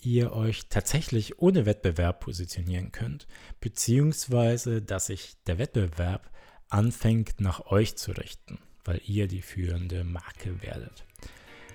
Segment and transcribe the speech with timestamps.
[0.00, 3.26] ihr euch tatsächlich ohne Wettbewerb positionieren könnt,
[3.60, 6.30] beziehungsweise dass sich der Wettbewerb
[6.68, 11.04] anfängt nach euch zu richten, weil ihr die führende Marke werdet.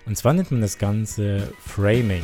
[0.06, 2.24] Und zwar nennt man das Ganze Framing.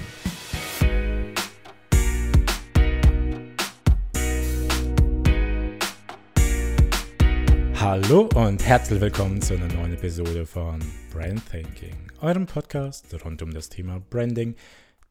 [7.75, 10.79] Hallo und herzlich willkommen zu einer neuen Episode von
[11.11, 14.55] Brand Thinking, eurem Podcast rund um das Thema Branding,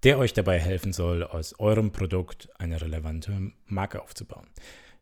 [0.02, 4.48] der euch dabei helfen soll, aus eurem Produkt eine relevante Marke aufzubauen.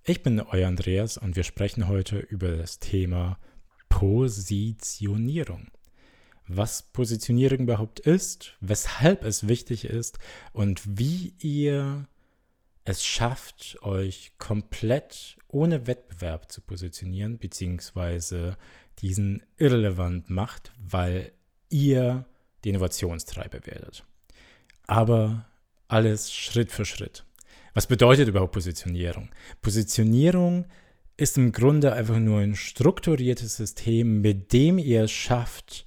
[0.05, 3.39] Ich bin euer Andreas und wir sprechen heute über das Thema
[3.89, 5.69] Positionierung.
[6.47, 10.19] Was Positionierung überhaupt ist, weshalb es wichtig ist
[10.53, 12.09] und wie ihr
[12.85, 18.57] es schafft, euch komplett ohne Wettbewerb zu positionieren, beziehungsweise
[18.99, 21.33] diesen irrelevant macht, weil
[21.69, 22.27] ihr
[22.65, 24.05] die Innovationstreiber werdet.
[24.91, 25.47] Aber
[25.87, 27.25] alles Schritt für Schritt.
[27.75, 29.29] Was bedeutet überhaupt Positionierung?
[29.63, 30.67] Positionierung
[31.17, 35.87] ist im Grunde einfach nur ein strukturiertes System, mit dem ihr es schafft,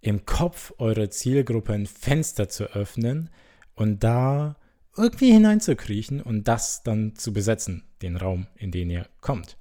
[0.00, 3.30] im Kopf eurer Zielgruppe ein Fenster zu öffnen
[3.76, 4.56] und da
[4.96, 9.58] irgendwie hineinzukriechen und das dann zu besetzen, den Raum, in den ihr kommt.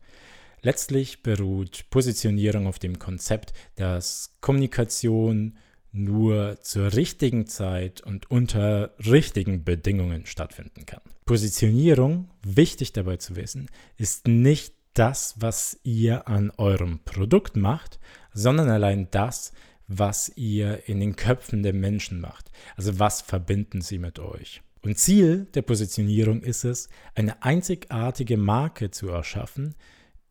[0.64, 5.60] Letztlich beruht Positionierung auf dem Konzept, dass Kommunikation
[5.92, 11.02] nur zur richtigen Zeit und unter richtigen Bedingungen stattfinden kann.
[11.26, 18.00] Positionierung, wichtig dabei zu wissen, ist nicht das, was ihr an eurem Produkt macht,
[18.34, 19.54] sondern allein das,
[19.88, 22.52] was ihr in den Köpfen der Menschen macht.
[22.76, 24.62] Also was verbinden sie mit euch.
[24.82, 29.76] Und Ziel der Positionierung ist es, eine einzigartige Marke zu erschaffen,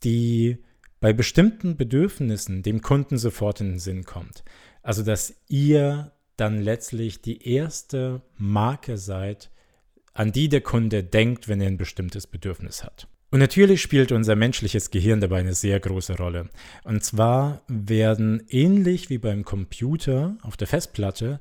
[0.05, 0.59] die
[1.01, 4.43] bei bestimmten Bedürfnissen dem Kunden sofort in den Sinn kommt.
[4.83, 9.51] Also dass ihr dann letztlich die erste Marke seid,
[10.15, 13.09] an die der Kunde denkt, wenn er ein bestimmtes Bedürfnis hat.
[13.31, 16.49] Und natürlich spielt unser menschliches Gehirn dabei eine sehr große Rolle.
[16.85, 21.41] Und zwar werden ähnlich wie beim Computer auf der Festplatte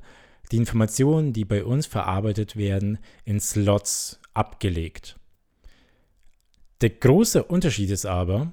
[0.52, 5.16] die Informationen, die bei uns verarbeitet werden, in Slots abgelegt.
[6.80, 8.52] Der große Unterschied ist aber,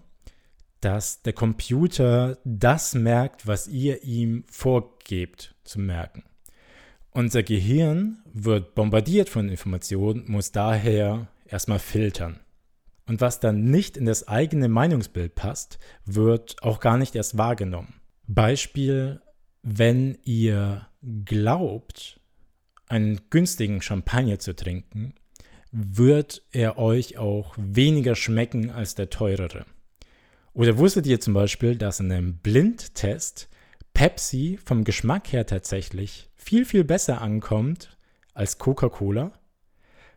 [0.86, 6.24] dass der Computer das merkt, was ihr ihm vorgebt zu merken.
[7.10, 12.40] Unser Gehirn wird bombardiert von Informationen, muss daher erstmal filtern.
[13.08, 17.96] Und was dann nicht in das eigene Meinungsbild passt, wird auch gar nicht erst wahrgenommen.
[18.28, 19.22] Beispiel,
[19.64, 20.88] wenn ihr
[21.26, 22.20] glaubt,
[22.88, 25.16] einen günstigen Champagner zu trinken,
[25.72, 29.66] wird er euch auch weniger schmecken als der teurere.
[30.56, 33.50] Oder wusstet ihr zum Beispiel, dass in einem Blindtest
[33.94, 37.98] Pepsi vom Geschmack her tatsächlich viel, viel besser ankommt
[38.34, 39.34] als Coca-Cola?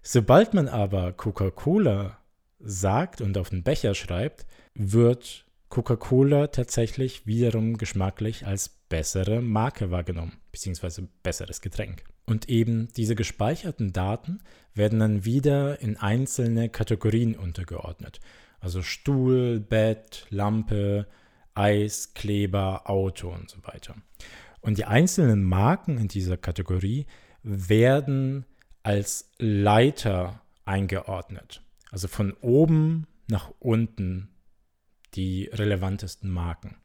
[0.01, 2.19] Sobald man aber Coca-Cola
[2.61, 10.39] sagt und auf den Becher schreibt, wird Coca-Cola tatsächlich wiederum geschmacklich als bessere Marke wahrgenommen,
[10.53, 12.05] beziehungsweise besseres Getränk.
[12.27, 14.39] Und eben diese gespeicherten Daten
[14.73, 18.21] werden dann wieder in einzelne Kategorien untergeordnet.
[18.61, 21.07] Also Stuhl, Bett, Lampe,
[21.55, 23.95] Eis, Kleber, Auto und so weiter.
[24.61, 27.07] Und die einzelnen Marken in dieser Kategorie
[27.43, 28.45] werden
[28.83, 31.63] als Leiter eingeordnet.
[31.91, 34.29] Also von oben nach unten
[35.15, 36.77] die relevantesten Marken.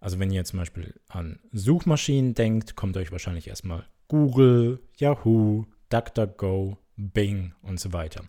[0.00, 6.78] Also wenn ihr zum Beispiel an Suchmaschinen denkt, kommt euch wahrscheinlich erstmal Google, Yahoo, DuckDuckGo,
[7.00, 8.24] Bing und so weiter.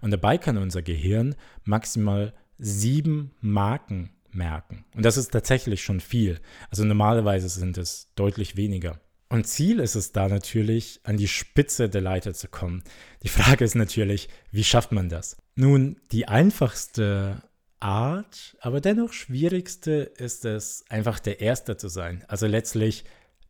[0.00, 4.84] Und dabei kann unser Gehirn maximal sieben Marken merken.
[4.94, 6.40] Und das ist tatsächlich schon viel.
[6.70, 9.00] Also normalerweise sind es deutlich weniger.
[9.28, 12.82] Und Ziel ist es da natürlich, an die Spitze der Leiter zu kommen.
[13.22, 15.36] Die Frage ist natürlich, wie schafft man das?
[15.54, 17.42] Nun, die einfachste
[17.78, 22.24] Art, aber dennoch schwierigste ist es, einfach der Erste zu sein.
[22.26, 23.04] Also letztlich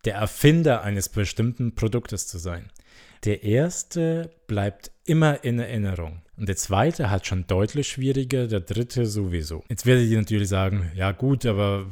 [0.05, 2.71] der Erfinder eines bestimmten Produktes zu sein.
[3.25, 6.23] Der Erste bleibt immer in Erinnerung.
[6.37, 9.63] Und der zweite hat schon deutlich schwieriger, der dritte sowieso.
[9.69, 11.87] Jetzt werdet ihr natürlich sagen, ja gut, aber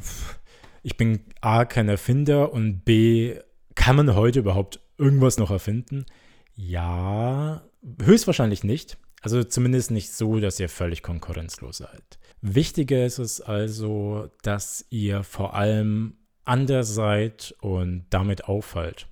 [0.82, 3.36] ich bin A kein Erfinder und B
[3.74, 6.06] kann man heute überhaupt irgendwas noch erfinden?
[6.54, 7.62] Ja,
[8.02, 8.96] höchstwahrscheinlich nicht.
[9.20, 12.18] Also zumindest nicht so, dass ihr völlig konkurrenzlos seid.
[12.40, 19.06] Wichtiger ist es also, dass ihr vor allem anders seid und damit auffallt.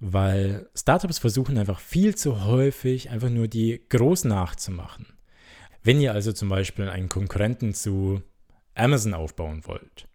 [0.00, 5.06] Weil Startups versuchen einfach viel zu häufig einfach nur die groß nachzumachen.
[5.82, 8.22] Wenn ihr also zum Beispiel einen Konkurrenten zu
[8.74, 10.08] Amazon aufbauen wollt,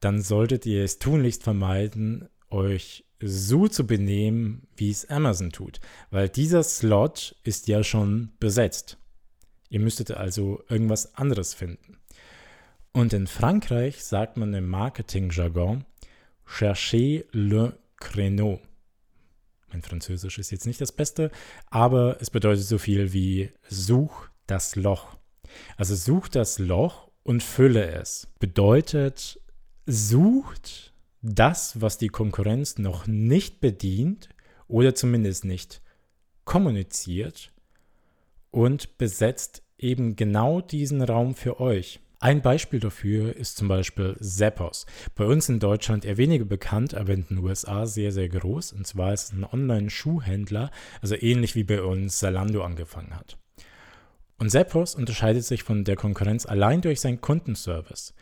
[0.00, 5.80] dann solltet ihr es tunlichst vermeiden, euch so zu benehmen, wie es Amazon tut,
[6.10, 8.98] weil dieser Slot ist ja schon besetzt.
[9.68, 11.98] Ihr müsstet also irgendwas anderes finden.
[12.92, 15.84] Und in Frankreich sagt man im Marketing-Jargon
[16.46, 18.58] Cherchez le créneau.
[19.70, 21.30] Mein Französisch ist jetzt nicht das Beste,
[21.66, 25.16] aber es bedeutet so viel wie Such das Loch.
[25.76, 28.28] Also such das Loch und fülle es.
[28.38, 29.40] Bedeutet,
[29.86, 34.28] sucht das, was die Konkurrenz noch nicht bedient
[34.68, 35.82] oder zumindest nicht
[36.44, 37.52] kommuniziert
[38.50, 42.00] und besetzt eben genau diesen Raum für euch.
[42.22, 44.84] Ein Beispiel dafür ist zum Beispiel Zappos.
[45.14, 48.74] Bei uns in Deutschland eher weniger bekannt, aber in den USA sehr, sehr groß.
[48.74, 50.70] Und zwar ist es ein Online-Schuhhändler,
[51.00, 53.38] also ähnlich wie bei uns Zalando angefangen hat.
[54.36, 58.12] Und Zappos unterscheidet sich von der Konkurrenz allein durch seinen Kundenservice.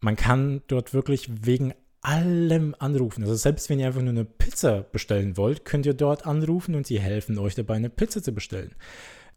[0.00, 3.22] Man kann dort wirklich wegen allem anrufen.
[3.22, 6.86] Also selbst wenn ihr einfach nur eine Pizza bestellen wollt, könnt ihr dort anrufen und
[6.86, 8.74] sie helfen euch dabei, eine Pizza zu bestellen.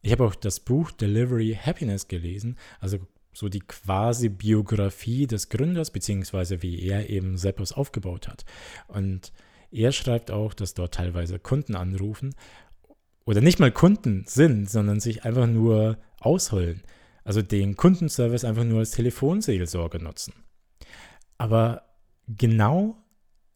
[0.02, 3.00] Ich habe auch das Buch Delivery Happiness gelesen, also
[3.34, 8.46] so die quasi Biografie des Gründers, beziehungsweise wie er eben Seppos aufgebaut hat.
[8.88, 9.32] Und
[9.72, 12.36] er schreibt auch, dass dort teilweise Kunden anrufen
[13.26, 16.82] oder nicht mal Kunden sind, sondern sich einfach nur ausholen.
[17.24, 20.34] Also den Kundenservice einfach nur als Telefonseelsorge nutzen.
[21.38, 21.84] Aber
[22.28, 22.98] genau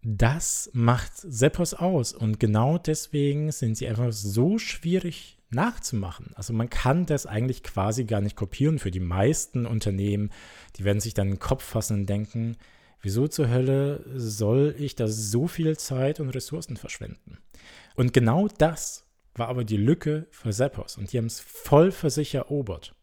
[0.04, 6.32] das macht Seppos aus und genau deswegen sind sie einfach so schwierig nachzumachen.
[6.36, 10.32] Also man kann das eigentlich quasi gar nicht kopieren für die meisten Unternehmen.
[10.76, 12.58] Die werden sich dann den Kopf fassen und denken,
[13.02, 17.38] wieso zur Hölle soll ich da so viel Zeit und Ressourcen verschwenden?
[17.96, 19.06] Und genau das
[19.36, 22.96] war aber die Lücke für Seppos und die haben es voll für sich erobert.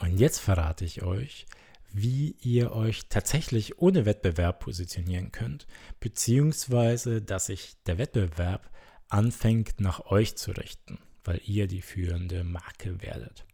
[0.00, 1.46] Und jetzt verrate ich euch,
[1.92, 5.66] wie ihr euch tatsächlich ohne Wettbewerb positionieren könnt,
[5.98, 8.70] beziehungsweise dass sich der Wettbewerb
[9.08, 13.44] anfängt nach euch zu richten weil ihr die führende Marke werdet.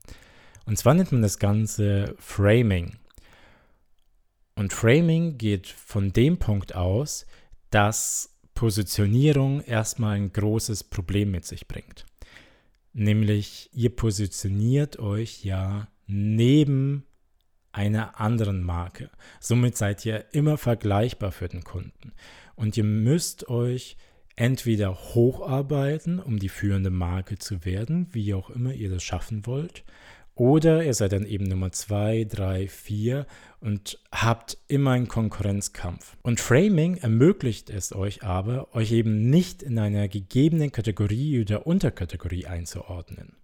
[0.64, 2.96] Und zwar nennt man das Ganze Framing.
[4.54, 7.26] Und Framing geht von dem Punkt aus,
[7.70, 12.04] dass Positionierung erstmal ein großes Problem mit sich bringt.
[12.92, 17.06] Nämlich ihr positioniert euch ja neben
[17.72, 19.10] einer anderen Marke.
[19.40, 22.12] Somit seid ihr immer vergleichbar für den Kunden.
[22.54, 23.96] Und ihr müsst euch
[24.37, 29.84] entweder hocharbeiten, um die führende Marke zu werden, wie auch immer ihr das schaffen wollt,
[30.34, 33.26] oder ihr seid dann eben Nummer 2, 3, 4
[33.61, 36.17] und habt immer einen Konkurrenzkampf.
[36.23, 42.46] Und Framing ermöglicht es euch aber, euch eben nicht in einer gegebenen Kategorie oder Unterkategorie
[42.46, 43.37] einzuordnen,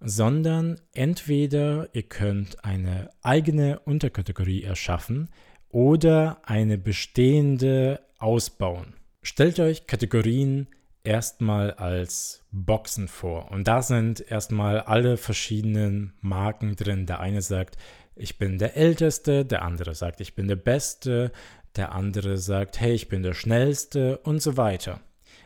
[0.00, 5.30] sondern entweder ihr könnt eine eigene Unterkategorie erschaffen
[5.70, 8.97] oder eine bestehende ausbauen.
[9.22, 10.68] Stellt euch Kategorien
[11.04, 13.50] erstmal als Boxen vor.
[13.50, 17.06] Und da sind erstmal alle verschiedenen Marken drin.
[17.06, 17.76] Der eine sagt,
[18.14, 21.32] ich bin der Älteste, der andere sagt, ich bin der Beste,
[21.76, 25.00] der andere sagt, hey, ich bin der Schnellste und so weiter.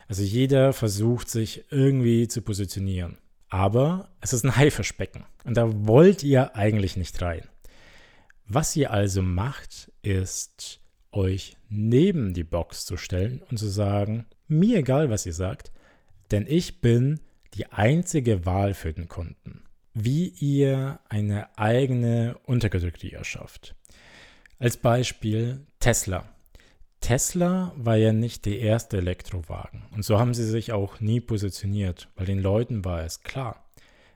[0.07, 3.17] Also jeder versucht sich irgendwie zu positionieren.
[3.49, 7.47] Aber es ist ein Haifischbecken und da wollt ihr eigentlich nicht rein.
[8.47, 10.81] Was ihr also macht, ist
[11.13, 15.71] euch neben die Box zu stellen und zu sagen, mir egal, was ihr sagt,
[16.31, 17.19] denn ich bin
[17.53, 19.63] die einzige Wahl für den Kunden.
[19.93, 23.75] Wie ihr eine eigene Unterkategorie erschafft.
[24.57, 26.27] Als Beispiel Tesla.
[26.99, 32.07] Tesla war ja nicht der erste Elektrowagen und so haben sie sich auch nie positioniert,
[32.15, 33.65] weil den Leuten war es klar.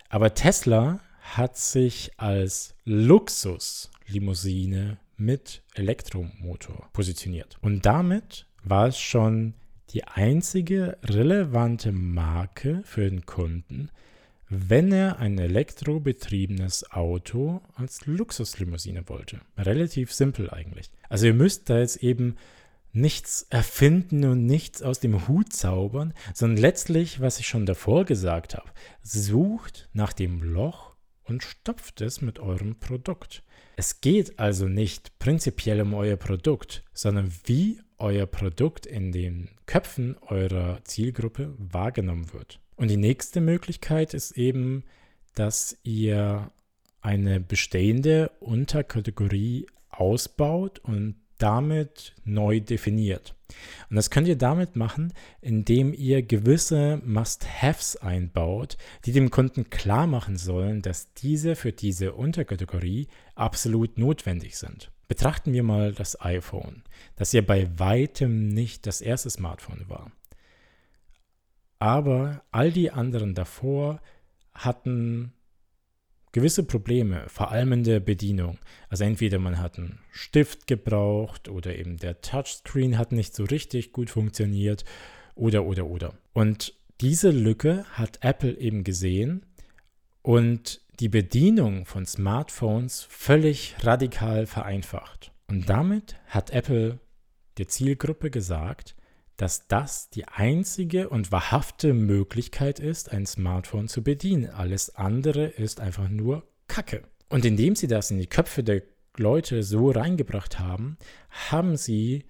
[0.09, 7.57] Aber Tesla hat sich als Luxuslimousine mit Elektromotor positioniert.
[7.61, 9.53] Und damit war es schon
[9.89, 13.89] die einzige relevante Marke für den Kunden,
[14.49, 19.41] wenn er ein elektrobetriebenes Auto als Luxuslimousine wollte.
[19.57, 20.89] Relativ simpel eigentlich.
[21.09, 22.35] Also ihr müsst da jetzt eben
[22.93, 28.55] nichts erfinden und nichts aus dem Hut zaubern, sondern letztlich, was ich schon davor gesagt
[28.55, 28.69] habe,
[29.01, 33.43] sucht nach dem Loch und stopft es mit eurem Produkt.
[33.79, 40.17] Es geht also nicht prinzipiell um euer Produkt, sondern wie euer Produkt in den Köpfen
[40.21, 42.59] eurer Zielgruppe wahrgenommen wird.
[42.75, 44.83] Und die nächste Möglichkeit ist eben,
[45.35, 46.49] dass ihr
[47.01, 53.35] eine bestehende Unterkategorie ausbaut und damit neu definiert.
[53.89, 60.07] Und das könnt ihr damit machen, indem ihr gewisse Must-Haves einbaut, die dem Kunden klar
[60.07, 63.07] machen sollen, dass diese für diese Unterkategorie
[63.37, 64.91] absolut notwendig sind.
[65.07, 66.83] Betrachten wir mal das iPhone,
[67.15, 70.11] das ja bei weitem nicht das erste Smartphone war.
[71.79, 74.01] Aber all die anderen davor
[74.53, 75.33] hatten
[76.31, 78.59] gewisse Probleme, vor allem in der Bedienung.
[78.89, 83.91] Also entweder man hat einen Stift gebraucht oder eben der Touchscreen hat nicht so richtig
[83.91, 84.83] gut funktioniert
[85.35, 86.13] oder oder oder.
[86.33, 89.45] Und diese Lücke hat Apple eben gesehen
[90.21, 95.31] und die Bedienung von Smartphones völlig radikal vereinfacht.
[95.47, 96.99] Und damit hat Apple
[97.57, 98.95] der Zielgruppe gesagt,
[99.37, 104.49] dass das die einzige und wahrhafte Möglichkeit ist, ein Smartphone zu bedienen.
[104.49, 107.03] Alles andere ist einfach nur Kacke.
[107.29, 108.81] Und indem sie das in die Köpfe der
[109.17, 110.97] Leute so reingebracht haben,
[111.29, 112.25] haben sie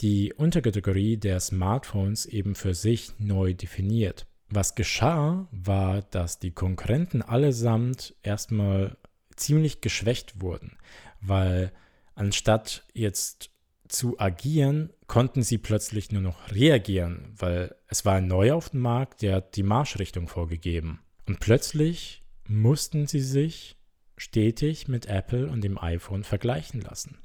[0.00, 4.26] die Unterkategorie der Smartphones eben für sich neu definiert.
[4.50, 8.96] Was geschah, war, dass die Konkurrenten allesamt erstmal
[9.36, 10.78] ziemlich geschwächt wurden,
[11.20, 11.72] weil
[12.14, 13.50] anstatt jetzt
[13.88, 18.80] zu agieren, konnten sie plötzlich nur noch reagieren, weil es war ein Neuer auf dem
[18.80, 21.00] Markt, der hat die Marschrichtung vorgegeben.
[21.26, 23.76] Und plötzlich mussten sie sich
[24.16, 27.18] stetig mit Apple und dem iPhone vergleichen lassen.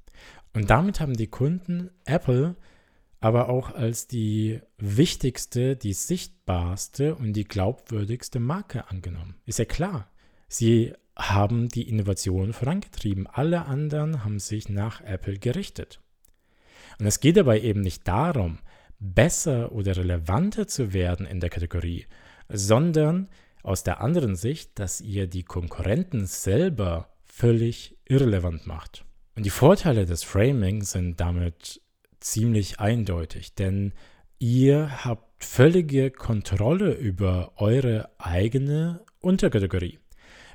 [0.53, 2.55] Und damit haben die Kunden Apple
[3.23, 9.35] aber auch als die wichtigste, die sichtbarste und die glaubwürdigste Marke angenommen.
[9.45, 10.11] Ist ja klar.
[10.49, 13.25] Sie haben die Innovation vorangetrieben.
[13.27, 16.01] Alle anderen haben sich nach Apple gerichtet.
[16.99, 18.59] Und es geht dabei eben nicht darum,
[18.99, 22.07] besser oder relevanter zu werden in der Kategorie,
[22.49, 23.29] sondern
[23.63, 29.05] aus der anderen Sicht, dass ihr die Konkurrenten selber völlig irrelevant macht.
[29.37, 31.82] Und die Vorteile des Framing sind damit
[32.23, 33.93] ziemlich eindeutig, denn
[34.39, 39.99] ihr habt völlige Kontrolle über eure eigene Unterkategorie.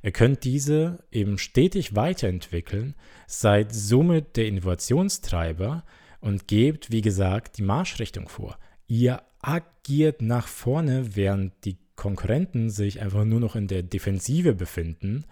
[0.03, 2.95] Ihr könnt diese eben stetig weiterentwickeln,
[3.27, 5.85] seid somit der Innovationstreiber
[6.21, 8.59] und gebt, wie gesagt, die Marschrichtung vor.
[8.87, 15.25] Ihr agiert nach vorne, während die Konkurrenten sich einfach nur noch in der Defensive befinden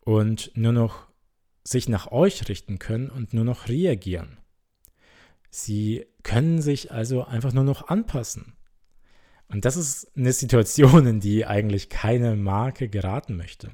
[0.00, 1.06] und nur noch
[1.62, 4.37] sich nach euch richten können und nur noch reagieren.
[5.50, 8.54] Sie können sich also einfach nur noch anpassen.
[9.48, 13.70] Und das ist eine Situation, in die eigentlich keine Marke geraten möchte.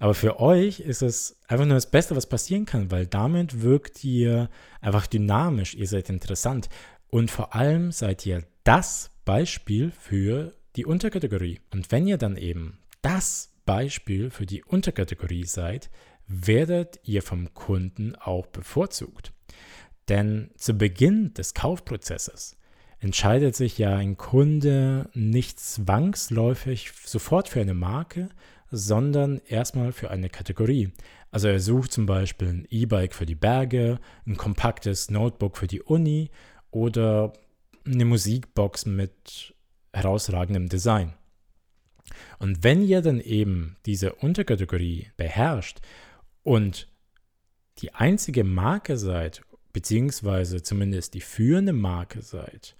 [0.00, 4.04] Aber für euch ist es einfach nur das Beste, was passieren kann, weil damit wirkt
[4.04, 4.48] ihr
[4.80, 6.68] einfach dynamisch, ihr seid interessant
[7.08, 11.60] und vor allem seid ihr das Beispiel für die Unterkategorie.
[11.72, 15.90] Und wenn ihr dann eben das Beispiel für die Unterkategorie seid,
[16.26, 19.32] werdet ihr vom Kunden auch bevorzugt.
[20.08, 22.56] Denn zu Beginn des Kaufprozesses
[23.00, 28.28] entscheidet sich ja ein Kunde nicht zwangsläufig sofort für eine Marke,
[28.70, 30.92] sondern erstmal für eine Kategorie.
[31.30, 35.82] Also er sucht zum Beispiel ein E-Bike für die Berge, ein kompaktes Notebook für die
[35.82, 36.30] Uni
[36.70, 37.32] oder
[37.84, 39.54] eine Musikbox mit
[39.92, 41.14] herausragendem Design.
[42.38, 45.80] Und wenn ihr dann eben diese Unterkategorie beherrscht
[46.42, 46.88] und
[47.78, 52.76] die einzige Marke seid beziehungsweise zumindest die führende Marke seid,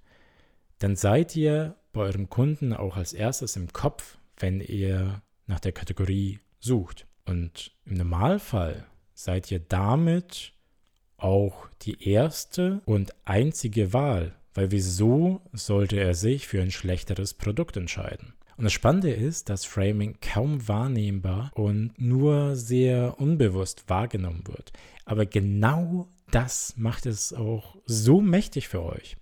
[0.79, 5.71] dann seid ihr bei eurem Kunden auch als erstes im Kopf, wenn ihr nach der
[5.71, 7.05] Kategorie sucht.
[7.25, 10.53] Und im Normalfall seid ihr damit
[11.17, 17.77] auch die erste und einzige Wahl, weil wieso sollte er sich für ein schlechteres Produkt
[17.77, 18.33] entscheiden?
[18.57, 24.73] Und das Spannende ist, dass Framing kaum wahrnehmbar und nur sehr unbewusst wahrgenommen wird.
[25.05, 29.17] Aber genau das macht es auch so mächtig für euch.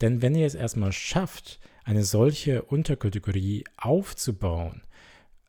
[0.00, 4.82] Denn wenn ihr es erstmal schafft, eine solche Unterkategorie aufzubauen,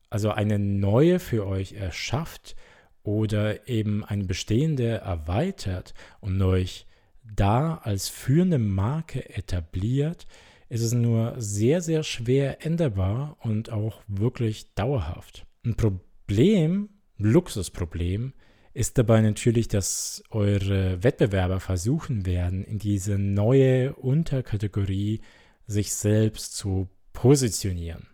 [0.10, 2.56] also eine neue für euch erschafft
[3.04, 6.86] oder eben eine bestehende erweitert und euch
[7.36, 10.28] da als führende Marke etabliert,
[10.70, 15.46] ist es nur sehr, sehr schwer änderbar und auch wirklich dauerhaft.
[15.66, 18.34] Ein Problem, Luxusproblem,
[18.78, 25.22] ist dabei natürlich, dass eure Wettbewerber versuchen werden, in diese neue Unterkategorie
[25.66, 28.06] sich selbst zu positionieren.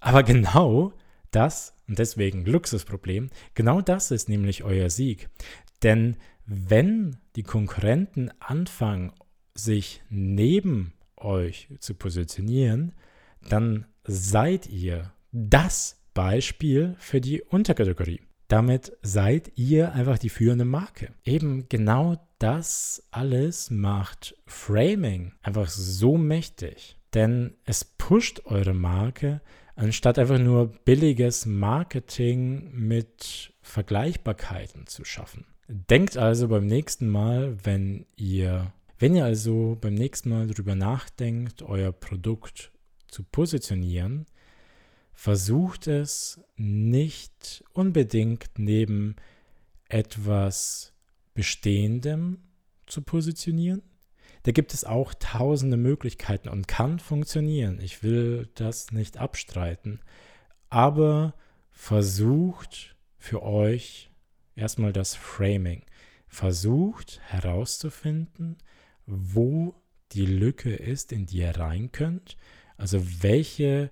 [0.00, 0.94] Aber genau
[1.30, 5.28] das, und deswegen Luxusproblem, genau das ist nämlich euer Sieg.
[5.82, 9.12] Denn wenn die Konkurrenten anfangen,
[9.54, 12.94] sich neben euch zu positionieren,
[13.46, 18.22] dann seid ihr das Beispiel für die Unterkategorie.
[18.48, 21.12] Damit seid ihr einfach die führende Marke.
[21.22, 26.96] Eben genau das alles macht Framing einfach so mächtig.
[27.12, 29.42] Denn es pusht eure Marke,
[29.76, 35.44] anstatt einfach nur billiges Marketing mit Vergleichbarkeiten zu schaffen.
[35.68, 41.62] Denkt also beim nächsten Mal, wenn ihr, wenn ihr also beim nächsten Mal darüber nachdenkt,
[41.62, 42.72] euer Produkt
[43.08, 44.26] zu positionieren,
[45.18, 49.16] versucht es nicht unbedingt neben
[49.88, 50.92] etwas
[51.34, 52.38] Bestehendem
[52.86, 53.82] zu positionieren.
[54.44, 57.80] Da gibt es auch tausende Möglichkeiten und kann funktionieren.
[57.80, 59.98] Ich will das nicht abstreiten.
[60.70, 61.34] Aber
[61.72, 64.12] versucht für euch
[64.54, 65.82] erstmal das Framing.
[66.28, 68.56] Versucht herauszufinden,
[69.04, 69.74] wo
[70.12, 72.36] die Lücke ist, in die ihr rein könnt.
[72.76, 73.90] Also welche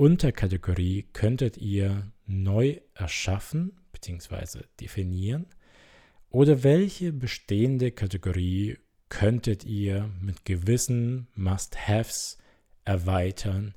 [0.00, 4.60] Unterkategorie könntet ihr neu erschaffen bzw.
[4.80, 5.44] definieren?
[6.30, 8.78] Oder welche bestehende Kategorie
[9.10, 12.38] könntet ihr mit gewissen Must-Haves
[12.86, 13.74] erweitern,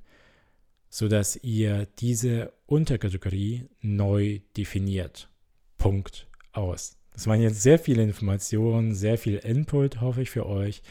[0.89, 5.27] sodass ihr diese Unterkategorie neu definiert?
[5.77, 6.95] Punkt aus.
[7.11, 10.83] Das waren jetzt sehr viele Informationen, sehr viel Input, hoffe ich für euch.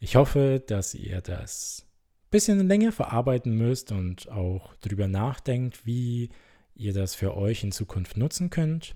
[0.00, 1.87] Ich hoffe, dass ihr das
[2.30, 6.30] bisschen länger verarbeiten müsst und auch darüber nachdenkt, wie
[6.74, 8.94] ihr das für euch in Zukunft nutzen könnt.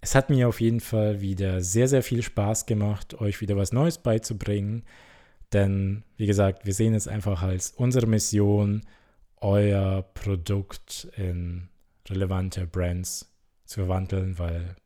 [0.00, 3.72] Es hat mir auf jeden Fall wieder sehr, sehr viel Spaß gemacht, euch wieder was
[3.72, 4.84] Neues beizubringen.
[5.52, 8.82] Denn, wie gesagt, wir sehen es einfach als unsere Mission,
[9.36, 11.68] euer Produkt in
[12.08, 13.34] relevante Brands
[13.64, 14.76] zu verwandeln, weil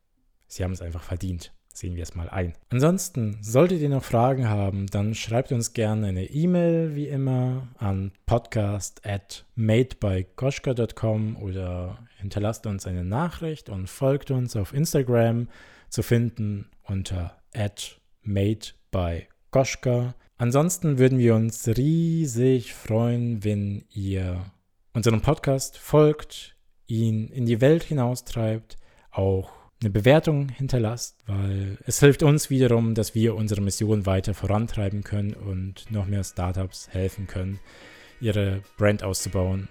[0.47, 1.51] Sie haben es einfach verdient.
[1.77, 2.55] Sehen wir es mal ein.
[2.71, 8.13] Ansonsten, solltet ihr noch Fragen haben, dann schreibt uns gerne eine E-Mail, wie immer, an
[8.25, 15.49] podcast at madebykoschka.com oder hinterlasst uns eine Nachricht und folgt uns auf Instagram
[15.87, 20.15] zu finden unter at madebykoschka.
[20.39, 24.51] Ansonsten würden wir uns riesig freuen, wenn ihr
[24.93, 26.55] unserem Podcast folgt,
[26.87, 28.77] ihn in die Welt hinaustreibt,
[29.11, 35.03] auch eine Bewertung hinterlasst, weil es hilft uns wiederum, dass wir unsere Mission weiter vorantreiben
[35.03, 37.59] können und noch mehr Startups helfen können,
[38.19, 39.67] ihre Brand auszubauen.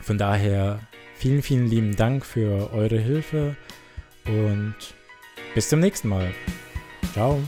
[0.00, 0.80] Von daher
[1.16, 3.56] vielen, vielen lieben Dank für eure Hilfe
[4.26, 4.74] und
[5.54, 6.32] bis zum nächsten Mal.
[7.12, 7.38] Ciao.